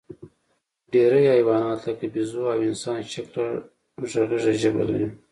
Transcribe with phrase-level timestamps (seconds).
[0.91, 3.45] ډېری حیوانات، لکه بیزو او انسانشکله
[4.11, 5.07] غږیزه ژبه لري.